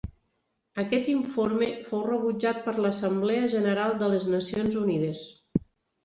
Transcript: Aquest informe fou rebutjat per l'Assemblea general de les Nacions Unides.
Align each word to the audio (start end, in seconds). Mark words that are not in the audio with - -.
Aquest 0.83 1.09
informe 1.11 1.67
fou 1.89 1.99
rebutjat 2.07 2.63
per 2.67 2.73
l'Assemblea 2.85 3.51
general 3.55 3.93
de 3.99 4.09
les 4.15 4.25
Nacions 4.37 4.79
Unides. 4.85 5.23